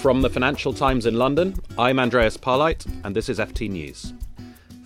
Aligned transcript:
From 0.00 0.22
the 0.22 0.30
Financial 0.30 0.72
Times 0.72 1.04
in 1.04 1.16
London, 1.16 1.54
I'm 1.78 1.98
Andreas 1.98 2.38
Paleit, 2.38 2.86
and 3.04 3.14
this 3.14 3.28
is 3.28 3.38
FT 3.38 3.68
News. 3.68 4.14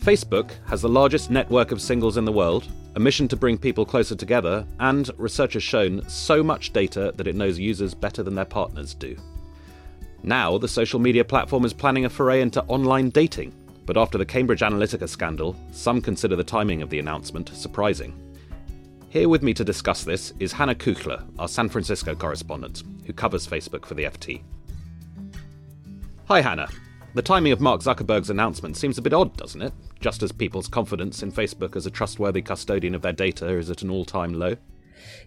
Facebook 0.01 0.51
has 0.67 0.83
the 0.83 0.89
largest 0.89 1.31
network 1.31 1.71
of 1.71 1.81
singles 1.81 2.17
in 2.17 2.25
the 2.25 2.33
world, 2.33 2.67
a 2.97 3.01
mission 3.01 3.29
to 3.29 3.37
bring 3.37 3.57
people 3.57 3.87
closer 3.87 4.17
together, 4.17 4.67
and 4.81 5.13
research 5.17 5.53
has 5.53 5.63
shown 5.63 6.03
so 6.09 6.43
much 6.43 6.73
data 6.73 7.15
that 7.15 7.29
it 7.29 7.37
knows 7.37 7.61
users 7.61 7.95
better 7.95 8.25
than 8.25 8.35
their 8.35 8.45
partners 8.45 8.93
do. 8.93 9.17
Now, 10.25 10.59
the 10.59 10.67
social 10.67 10.99
media 10.99 11.25
platform 11.25 11.65
is 11.65 11.73
planning 11.73 12.07
a 12.07 12.11
foray 12.11 12.41
into 12.41 12.65
online 12.65 13.11
dating, 13.11 13.55
but 13.87 13.97
after 13.97 14.19
the 14.19 14.27
Cambridge 14.27 14.63
Analytica 14.63 15.09
scandal, 15.09 15.55
some 15.71 16.01
consider 16.01 16.35
the 16.35 16.43
timing 16.43 16.83
of 16.83 16.91
the 16.91 16.99
announcement 16.99 17.51
surprising. 17.51 18.13
Here 19.11 19.29
with 19.29 19.45
me 19.45 19.55
to 19.55 19.65
discuss 19.65 20.03
this 20.03 20.33
is 20.41 20.51
Hannah 20.53 20.75
Kuchler, 20.75 21.23
our 21.39 21.47
San 21.47 21.69
Francisco 21.69 22.17
correspondent, 22.17 22.83
who 23.07 23.13
covers 23.13 23.47
Facebook 23.47 23.87
for 23.87 23.95
the 23.95 24.07
FT. 24.07 24.43
Hi, 26.27 26.41
Hannah. 26.41 26.71
The 27.13 27.21
timing 27.21 27.53
of 27.53 27.61
Mark 27.61 27.83
Zuckerberg's 27.83 28.31
announcement 28.31 28.79
seems 28.79 28.97
a 28.97 29.03
bit 29.03 29.13
odd, 29.13 29.37
doesn't 29.37 29.61
it? 29.61 29.75
Just 30.01 30.23
as 30.23 30.33
people's 30.33 30.69
confidence 30.69 31.23
in 31.23 31.31
Facebook 31.31 31.77
as 31.77 31.85
a 31.85 31.91
trustworthy 31.91 32.41
custodian 32.41 32.95
of 32.95 33.03
their 33.03 33.13
data 33.13 33.47
is 33.49 33.69
at 33.69 33.83
an 33.83 33.91
all 33.91 34.07
time 34.07 34.33
low. 34.33 34.57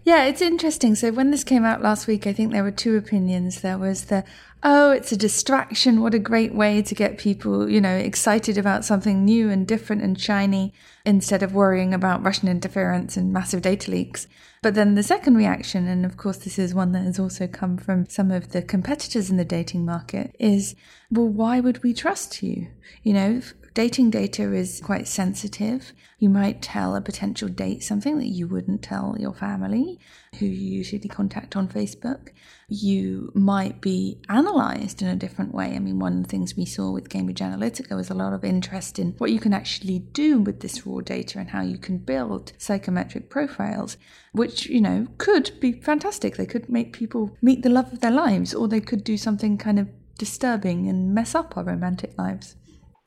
Yeah, 0.04 0.24
it's 0.24 0.40
interesting. 0.40 0.94
So 0.94 1.10
when 1.12 1.30
this 1.30 1.44
came 1.44 1.64
out 1.64 1.82
last 1.82 2.06
week, 2.06 2.26
I 2.26 2.32
think 2.32 2.52
there 2.52 2.62
were 2.62 2.70
two 2.70 2.96
opinions. 2.96 3.60
There 3.60 3.78
was 3.78 4.06
the, 4.06 4.24
oh, 4.62 4.90
it's 4.90 5.12
a 5.12 5.16
distraction. 5.16 6.00
What 6.00 6.14
a 6.14 6.18
great 6.18 6.54
way 6.54 6.82
to 6.82 6.94
get 6.94 7.18
people, 7.18 7.68
you 7.68 7.80
know, 7.80 7.94
excited 7.94 8.56
about 8.56 8.84
something 8.84 9.24
new 9.24 9.50
and 9.50 9.66
different 9.66 10.02
and 10.02 10.18
shiny 10.18 10.72
instead 11.04 11.42
of 11.42 11.54
worrying 11.54 11.92
about 11.92 12.24
Russian 12.24 12.48
interference 12.48 13.16
and 13.16 13.32
massive 13.32 13.62
data 13.62 13.90
leaks. 13.90 14.26
But 14.62 14.74
then 14.74 14.94
the 14.94 15.02
second 15.02 15.36
reaction, 15.36 15.86
and 15.86 16.04
of 16.04 16.16
course, 16.16 16.38
this 16.38 16.58
is 16.58 16.74
one 16.74 16.92
that 16.92 17.04
has 17.04 17.18
also 17.18 17.46
come 17.46 17.76
from 17.76 18.08
some 18.08 18.30
of 18.30 18.50
the 18.50 18.62
competitors 18.62 19.30
in 19.30 19.36
the 19.36 19.44
dating 19.44 19.84
market, 19.84 20.34
is, 20.38 20.74
well, 21.10 21.28
why 21.28 21.60
would 21.60 21.82
we 21.82 21.94
trust 21.94 22.42
you? 22.42 22.68
You 23.02 23.12
know, 23.12 23.42
dating 23.78 24.10
data 24.10 24.52
is 24.54 24.80
quite 24.80 25.06
sensitive. 25.06 25.92
You 26.18 26.30
might 26.30 26.60
tell 26.60 26.96
a 26.96 27.00
potential 27.00 27.48
date 27.48 27.84
something 27.84 28.18
that 28.18 28.26
you 28.26 28.48
wouldn't 28.48 28.82
tell 28.82 29.14
your 29.20 29.32
family, 29.32 30.00
who 30.40 30.46
you 30.46 30.78
usually 30.78 31.08
contact 31.08 31.54
on 31.54 31.68
Facebook. 31.68 32.30
You 32.68 33.30
might 33.36 33.80
be 33.80 34.20
analyzed 34.28 35.00
in 35.00 35.06
a 35.06 35.14
different 35.14 35.54
way. 35.54 35.76
I 35.76 35.78
mean, 35.78 36.00
one 36.00 36.16
of 36.16 36.22
the 36.24 36.28
things 36.28 36.56
we 36.56 36.64
saw 36.64 36.90
with 36.90 37.08
Cambridge 37.08 37.38
Analytica 37.38 37.94
was 37.94 38.10
a 38.10 38.14
lot 38.14 38.32
of 38.32 38.44
interest 38.44 38.98
in 38.98 39.12
what 39.18 39.30
you 39.30 39.38
can 39.38 39.54
actually 39.54 40.00
do 40.00 40.40
with 40.40 40.58
this 40.58 40.84
raw 40.84 40.98
data 40.98 41.38
and 41.38 41.50
how 41.50 41.62
you 41.62 41.78
can 41.78 41.98
build 41.98 42.54
psychometric 42.58 43.30
profiles, 43.30 43.96
which, 44.32 44.66
you 44.66 44.80
know, 44.80 45.06
could 45.18 45.52
be 45.60 45.70
fantastic. 45.70 46.36
They 46.36 46.46
could 46.46 46.68
make 46.68 46.92
people 46.92 47.36
meet 47.40 47.62
the 47.62 47.70
love 47.70 47.92
of 47.92 48.00
their 48.00 48.10
lives, 48.10 48.52
or 48.52 48.66
they 48.66 48.80
could 48.80 49.04
do 49.04 49.16
something 49.16 49.56
kind 49.56 49.78
of 49.78 49.86
disturbing 50.18 50.88
and 50.88 51.14
mess 51.14 51.36
up 51.36 51.56
our 51.56 51.62
romantic 51.62 52.18
lives. 52.18 52.56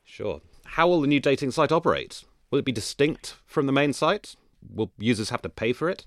Sure. 0.06 0.40
How 0.76 0.88
will 0.88 1.02
the 1.02 1.08
new 1.08 1.20
dating 1.20 1.52
site 1.52 1.74
operate? 1.74 2.24
Will 2.50 2.60
it 2.60 2.66
be 2.66 2.72
distinct 2.72 3.36
from 3.46 3.66
the 3.66 3.74
main 3.74 3.92
site? 3.92 4.38
Will 4.74 4.94
users 4.98 5.30
have 5.30 5.42
to 5.42 5.50
pay 5.50 5.74
for 5.74 5.90
it? 5.90 6.06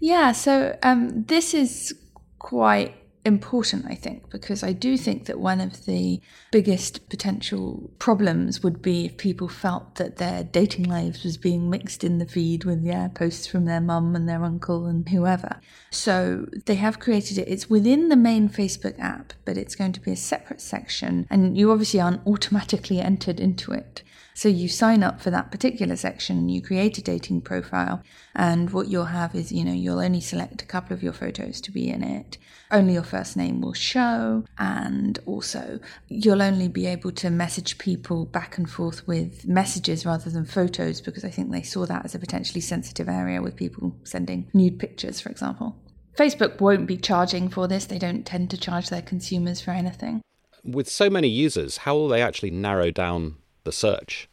Yeah, 0.00 0.32
so 0.32 0.76
um, 0.82 1.24
this 1.24 1.54
is 1.54 1.94
quite 2.38 2.94
important, 3.28 3.86
I 3.86 3.94
think, 3.94 4.28
because 4.30 4.64
I 4.64 4.72
do 4.72 4.96
think 4.96 5.26
that 5.26 5.38
one 5.38 5.60
of 5.60 5.86
the 5.86 6.20
biggest 6.50 7.08
potential 7.08 7.90
problems 8.00 8.62
would 8.64 8.82
be 8.82 9.04
if 9.04 9.16
people 9.16 9.46
felt 9.46 9.94
that 9.94 10.16
their 10.16 10.42
dating 10.42 10.84
lives 10.84 11.22
was 11.22 11.36
being 11.36 11.70
mixed 11.70 12.02
in 12.02 12.18
the 12.18 12.26
feed 12.26 12.64
with 12.64 12.82
yeah 12.82 13.06
posts 13.06 13.46
from 13.46 13.66
their 13.66 13.80
mum 13.80 14.16
and 14.16 14.28
their 14.28 14.42
uncle 14.42 14.86
and 14.86 15.08
whoever. 15.08 15.60
So 15.90 16.46
they 16.66 16.74
have 16.74 16.98
created 16.98 17.38
it. 17.38 17.46
It's 17.46 17.70
within 17.70 18.08
the 18.08 18.16
main 18.16 18.48
Facebook 18.48 18.98
app, 18.98 19.32
but 19.44 19.56
it's 19.56 19.76
going 19.76 19.92
to 19.92 20.00
be 20.00 20.10
a 20.10 20.16
separate 20.16 20.60
section, 20.60 21.26
and 21.30 21.56
you 21.56 21.70
obviously 21.70 22.00
aren't 22.00 22.26
automatically 22.26 23.00
entered 23.00 23.38
into 23.38 23.70
it. 23.72 24.02
So 24.38 24.48
you 24.48 24.68
sign 24.68 25.02
up 25.02 25.20
for 25.20 25.30
that 25.30 25.50
particular 25.50 25.96
section, 25.96 26.38
and 26.38 26.48
you 26.48 26.62
create 26.62 26.96
a 26.96 27.02
dating 27.02 27.40
profile, 27.40 28.04
and 28.36 28.70
what 28.70 28.86
you'll 28.86 29.06
have 29.06 29.34
is, 29.34 29.50
you 29.50 29.64
know, 29.64 29.72
you'll 29.72 29.98
only 29.98 30.20
select 30.20 30.62
a 30.62 30.64
couple 30.64 30.94
of 30.94 31.02
your 31.02 31.12
photos 31.12 31.60
to 31.62 31.72
be 31.72 31.88
in 31.88 32.04
it. 32.04 32.38
Only 32.70 32.92
your 32.92 33.02
first 33.02 33.36
name 33.36 33.60
will 33.60 33.72
show, 33.72 34.44
and 34.56 35.18
also 35.26 35.80
you'll 36.06 36.40
only 36.40 36.68
be 36.68 36.86
able 36.86 37.10
to 37.14 37.30
message 37.30 37.78
people 37.78 38.26
back 38.26 38.58
and 38.58 38.70
forth 38.70 39.04
with 39.08 39.44
messages 39.44 40.06
rather 40.06 40.30
than 40.30 40.44
photos 40.44 41.00
because 41.00 41.24
I 41.24 41.30
think 41.30 41.50
they 41.50 41.62
saw 41.62 41.84
that 41.86 42.04
as 42.04 42.14
a 42.14 42.20
potentially 42.20 42.60
sensitive 42.60 43.08
area 43.08 43.42
with 43.42 43.56
people 43.56 43.96
sending 44.04 44.48
nude 44.54 44.78
pictures, 44.78 45.20
for 45.20 45.30
example. 45.30 45.74
Facebook 46.16 46.60
won't 46.60 46.86
be 46.86 46.96
charging 46.96 47.48
for 47.48 47.66
this, 47.66 47.86
they 47.86 47.98
don't 47.98 48.24
tend 48.24 48.50
to 48.50 48.56
charge 48.56 48.88
their 48.88 49.02
consumers 49.02 49.60
for 49.60 49.72
anything. 49.72 50.22
With 50.62 50.88
so 50.88 51.10
many 51.10 51.26
users, 51.26 51.78
how 51.78 51.96
will 51.96 52.06
they 52.06 52.22
actually 52.22 52.52
narrow 52.52 52.92
down 52.92 53.34
the 53.68 53.72
search? 53.72 54.28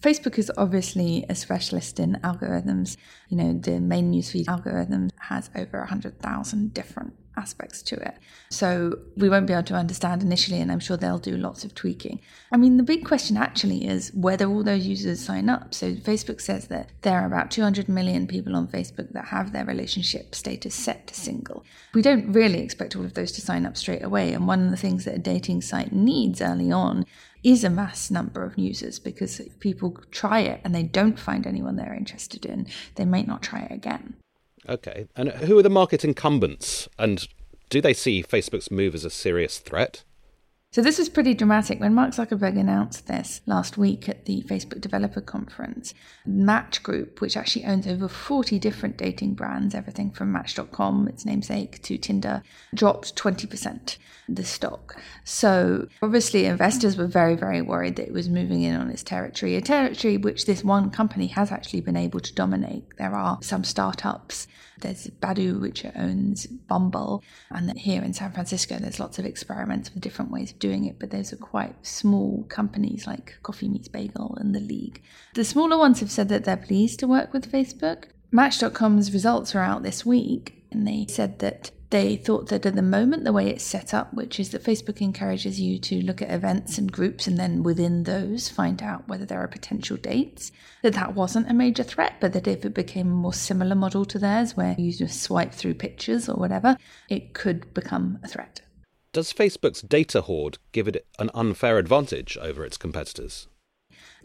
Facebook 0.00 0.38
is 0.38 0.52
obviously 0.56 1.26
a 1.28 1.34
specialist 1.34 1.98
in 1.98 2.20
algorithms. 2.22 2.96
You 3.28 3.36
know, 3.36 3.52
the 3.54 3.80
main 3.80 4.12
newsfeed 4.12 4.46
algorithm 4.46 5.10
has 5.22 5.50
over 5.56 5.78
100,000 5.80 6.72
different 6.72 7.14
aspects 7.36 7.82
to 7.82 7.94
it. 7.94 8.16
So 8.50 8.98
we 9.16 9.28
won't 9.28 9.46
be 9.46 9.52
able 9.52 9.64
to 9.64 9.74
understand 9.74 10.22
initially, 10.22 10.60
and 10.60 10.70
I'm 10.70 10.80
sure 10.80 10.96
they'll 10.96 11.18
do 11.18 11.36
lots 11.36 11.64
of 11.64 11.74
tweaking. 11.74 12.20
I 12.52 12.56
mean, 12.56 12.76
the 12.76 12.82
big 12.82 13.04
question 13.04 13.36
actually 13.36 13.86
is 13.86 14.12
whether 14.12 14.46
all 14.46 14.62
those 14.64 14.86
users 14.86 15.20
sign 15.20 15.48
up. 15.48 15.74
So 15.74 15.94
Facebook 15.94 16.40
says 16.40 16.68
that 16.68 16.90
there 17.02 17.18
are 17.20 17.26
about 17.26 17.50
200 17.50 17.88
million 17.88 18.26
people 18.26 18.56
on 18.56 18.68
Facebook 18.68 19.12
that 19.12 19.26
have 19.26 19.52
their 19.52 19.64
relationship 19.64 20.34
status 20.34 20.74
set 20.74 21.06
to 21.08 21.14
single. 21.14 21.64
We 21.94 22.02
don't 22.02 22.32
really 22.32 22.60
expect 22.60 22.96
all 22.96 23.04
of 23.04 23.14
those 23.14 23.32
to 23.32 23.40
sign 23.40 23.66
up 23.66 23.76
straight 23.76 24.02
away. 24.02 24.32
And 24.32 24.46
one 24.46 24.64
of 24.64 24.70
the 24.70 24.76
things 24.76 25.04
that 25.04 25.14
a 25.14 25.18
dating 25.18 25.62
site 25.62 25.92
needs 25.92 26.40
early 26.40 26.72
on 26.72 27.04
is 27.42 27.64
a 27.64 27.70
mass 27.70 28.10
number 28.10 28.44
of 28.44 28.58
users 28.58 28.98
because 28.98 29.40
if 29.40 29.58
people 29.60 29.96
try 30.10 30.40
it 30.40 30.60
and 30.64 30.74
they 30.74 30.82
don't 30.82 31.18
find 31.18 31.46
anyone 31.46 31.76
they're 31.76 31.94
interested 31.94 32.44
in, 32.44 32.66
they 32.96 33.04
might 33.04 33.26
not 33.26 33.42
try 33.42 33.60
it 33.60 33.72
again. 33.72 34.14
Okay. 34.68 35.06
And 35.16 35.30
who 35.30 35.58
are 35.58 35.62
the 35.62 35.70
market 35.70 36.04
incumbents? 36.04 36.88
And 36.98 37.26
do 37.70 37.80
they 37.80 37.94
see 37.94 38.22
Facebook's 38.22 38.70
move 38.70 38.94
as 38.94 39.04
a 39.04 39.10
serious 39.10 39.58
threat? 39.58 40.02
So 40.70 40.82
this 40.82 40.98
was 40.98 41.08
pretty 41.08 41.32
dramatic. 41.32 41.80
When 41.80 41.94
Mark 41.94 42.10
Zuckerberg 42.10 42.60
announced 42.60 43.06
this 43.06 43.40
last 43.46 43.78
week 43.78 44.06
at 44.06 44.26
the 44.26 44.42
Facebook 44.42 44.82
Developer 44.82 45.22
Conference, 45.22 45.94
Match 46.26 46.82
Group, 46.82 47.22
which 47.22 47.38
actually 47.38 47.64
owns 47.64 47.86
over 47.86 48.06
40 48.06 48.58
different 48.58 48.98
dating 48.98 49.32
brands, 49.32 49.74
everything 49.74 50.10
from 50.10 50.30
Match.com, 50.30 51.08
its 51.08 51.24
namesake, 51.24 51.80
to 51.84 51.96
Tinder, 51.96 52.42
dropped 52.74 53.16
20% 53.16 53.96
the 54.28 54.44
stock. 54.44 55.00
So 55.24 55.88
obviously 56.02 56.44
investors 56.44 56.98
were 56.98 57.06
very, 57.06 57.34
very 57.34 57.62
worried 57.62 57.96
that 57.96 58.08
it 58.08 58.12
was 58.12 58.28
moving 58.28 58.62
in 58.62 58.76
on 58.76 58.90
its 58.90 59.02
territory, 59.02 59.56
a 59.56 59.62
territory 59.62 60.18
which 60.18 60.44
this 60.44 60.62
one 60.62 60.90
company 60.90 61.28
has 61.28 61.50
actually 61.50 61.80
been 61.80 61.96
able 61.96 62.20
to 62.20 62.34
dominate. 62.34 62.84
There 62.98 63.14
are 63.14 63.38
some 63.40 63.64
startups 63.64 64.46
there's 64.80 65.06
Badoo, 65.06 65.60
which 65.60 65.84
owns 65.94 66.46
Bumble. 66.46 67.22
And 67.50 67.76
here 67.78 68.02
in 68.02 68.12
San 68.12 68.32
Francisco, 68.32 68.78
there's 68.78 69.00
lots 69.00 69.18
of 69.18 69.24
experiments 69.24 69.92
with 69.92 70.02
different 70.02 70.30
ways 70.30 70.52
of 70.52 70.58
doing 70.58 70.84
it, 70.84 70.98
but 70.98 71.10
those 71.10 71.32
are 71.32 71.36
quite 71.36 71.74
small 71.86 72.44
companies 72.48 73.06
like 73.06 73.38
Coffee 73.42 73.68
Meets 73.68 73.88
Bagel 73.88 74.36
and 74.40 74.54
The 74.54 74.60
League. 74.60 75.02
The 75.34 75.44
smaller 75.44 75.78
ones 75.78 76.00
have 76.00 76.10
said 76.10 76.28
that 76.28 76.44
they're 76.44 76.56
pleased 76.56 77.00
to 77.00 77.08
work 77.08 77.32
with 77.32 77.50
Facebook. 77.50 78.04
Match.com's 78.30 79.12
results 79.12 79.54
are 79.54 79.62
out 79.62 79.82
this 79.82 80.04
week, 80.04 80.64
and 80.70 80.86
they 80.86 81.06
said 81.08 81.38
that 81.38 81.70
they 81.90 82.16
thought 82.16 82.48
that 82.48 82.66
at 82.66 82.74
the 82.74 82.82
moment, 82.82 83.24
the 83.24 83.32
way 83.32 83.48
it's 83.48 83.64
set 83.64 83.94
up, 83.94 84.12
which 84.12 84.38
is 84.38 84.50
that 84.50 84.62
Facebook 84.62 85.00
encourages 85.00 85.60
you 85.60 85.78
to 85.78 86.02
look 86.02 86.20
at 86.20 86.30
events 86.30 86.76
and 86.76 86.92
groups 86.92 87.26
and 87.26 87.38
then 87.38 87.62
within 87.62 88.02
those 88.02 88.48
find 88.48 88.82
out 88.82 89.08
whether 89.08 89.24
there 89.24 89.40
are 89.40 89.48
potential 89.48 89.96
dates, 89.96 90.52
that 90.82 90.92
that 90.94 91.14
wasn't 91.14 91.50
a 91.50 91.54
major 91.54 91.82
threat, 91.82 92.14
but 92.20 92.32
that 92.34 92.46
if 92.46 92.64
it 92.64 92.74
became 92.74 93.10
a 93.10 93.14
more 93.14 93.32
similar 93.32 93.74
model 93.74 94.04
to 94.04 94.18
theirs, 94.18 94.56
where 94.56 94.74
you 94.78 94.92
just 94.92 95.22
swipe 95.22 95.52
through 95.52 95.74
pictures 95.74 96.28
or 96.28 96.36
whatever, 96.36 96.76
it 97.08 97.32
could 97.32 97.72
become 97.72 98.18
a 98.22 98.28
threat. 98.28 98.60
Does 99.12 99.32
Facebook's 99.32 99.80
data 99.80 100.20
hoard 100.20 100.58
give 100.72 100.86
it 100.86 101.06
an 101.18 101.30
unfair 101.34 101.78
advantage 101.78 102.36
over 102.36 102.64
its 102.64 102.76
competitors? 102.76 103.48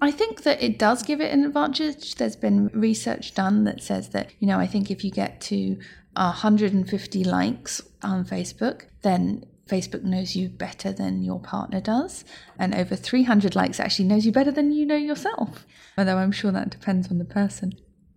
I 0.02 0.12
think 0.12 0.44
that 0.44 0.62
it 0.62 0.78
does 0.78 1.04
give 1.04 1.22
it 1.22 1.32
an 1.32 1.46
advantage. 1.46 2.16
There's 2.16 2.36
been 2.36 2.68
research 2.74 3.34
done 3.34 3.64
that 3.64 3.82
says 3.82 4.10
that, 4.10 4.32
you 4.40 4.48
know, 4.48 4.60
I 4.60 4.68
think 4.68 4.92
if 4.92 5.04
you 5.04 5.12
get 5.12 5.40
to 5.42 5.78
150 6.16 7.24
likes 7.24 7.82
on 8.02 8.26
Facebook, 8.26 8.84
then 9.02 9.46
Facebook 9.68 10.04
knows 10.04 10.36
you 10.36 10.50
better 10.50 10.92
than 10.92 11.24
your 11.24 11.40
partner 11.40 11.80
does. 11.80 12.26
And 12.60 12.76
over 12.76 12.96
300 12.96 13.56
likes 13.56 13.80
actually 13.80 14.06
knows 14.06 14.26
you 14.26 14.32
better 14.32 14.52
than 14.52 14.74
you 14.74 14.86
know 14.86 14.98
yourself. 14.98 15.66
Although 15.98 16.18
I'm 16.18 16.34
sure 16.34 16.52
that 16.52 16.70
depends 16.70 17.10
on 17.10 17.18
the 17.18 17.26
person. 17.26 17.74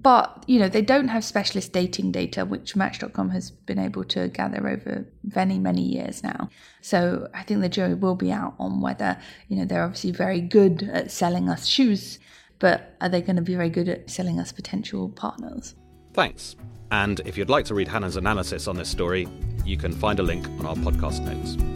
But, 0.07 0.45
you 0.47 0.61
know, 0.61 0.69
they 0.69 0.83
don't 0.83 1.09
have 1.09 1.25
specialist 1.25 1.73
dating 1.73 2.13
data, 2.13 2.45
which 2.45 2.77
Match.com 2.77 3.31
has 3.31 3.51
been 3.51 3.81
able 3.81 4.05
to 4.05 4.29
gather 4.29 4.69
over 4.69 5.05
many, 5.35 5.59
many 5.59 5.83
years 5.83 6.23
now. 6.23 6.49
So 6.81 7.29
I 7.35 7.43
think 7.43 7.61
the 7.61 7.69
jury 7.69 7.95
will 7.95 8.15
be 8.15 8.31
out 8.31 8.55
on 8.61 8.81
whether, 8.81 9.19
you 9.49 9.57
know, 9.57 9.65
they're 9.65 9.83
obviously 9.83 10.13
very 10.13 10.41
good 10.41 10.85
at 10.85 11.11
selling 11.11 11.49
us 11.49 11.67
shoes, 11.67 12.21
but 12.61 12.95
are 13.01 13.09
they 13.09 13.21
going 13.21 13.35
to 13.35 13.43
be 13.43 13.57
very 13.57 13.69
good 13.69 13.89
at 13.89 14.09
selling 14.09 14.39
us 14.39 14.53
potential 14.53 15.09
partners? 15.09 15.75
Thanks. 16.13 16.55
And 16.93 17.19
if 17.25 17.37
you'd 17.37 17.51
like 17.51 17.65
to 17.65 17.75
read 17.75 17.89
Hannah's 17.89 18.15
analysis 18.15 18.69
on 18.69 18.77
this 18.77 18.89
story, 18.89 19.27
you 19.65 19.77
can 19.77 19.91
find 19.91 20.21
a 20.21 20.23
link 20.23 20.47
on 20.61 20.67
our 20.67 20.77
podcast 20.77 21.25
notes. 21.25 21.76